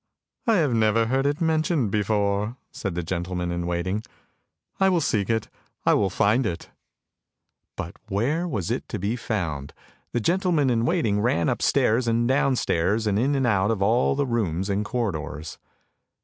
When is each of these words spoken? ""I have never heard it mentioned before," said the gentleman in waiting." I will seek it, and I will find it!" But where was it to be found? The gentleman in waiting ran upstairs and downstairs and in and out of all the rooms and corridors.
""I 0.47 0.55
have 0.55 0.73
never 0.73 1.05
heard 1.05 1.27
it 1.27 1.39
mentioned 1.41 1.91
before," 1.91 2.57
said 2.71 2.95
the 2.95 3.03
gentleman 3.03 3.51
in 3.51 3.67
waiting." 3.67 4.01
I 4.79 4.89
will 4.89 4.99
seek 4.99 5.29
it, 5.29 5.45
and 5.45 5.51
I 5.85 5.93
will 5.93 6.09
find 6.09 6.43
it!" 6.47 6.71
But 7.77 7.97
where 8.07 8.47
was 8.47 8.71
it 8.71 8.89
to 8.89 8.97
be 8.97 9.15
found? 9.15 9.73
The 10.11 10.19
gentleman 10.19 10.71
in 10.71 10.85
waiting 10.85 11.21
ran 11.21 11.49
upstairs 11.49 12.07
and 12.07 12.27
downstairs 12.27 13.05
and 13.05 13.19
in 13.19 13.35
and 13.35 13.45
out 13.45 13.69
of 13.69 13.83
all 13.83 14.15
the 14.15 14.25
rooms 14.25 14.71
and 14.71 14.83
corridors. 14.83 15.59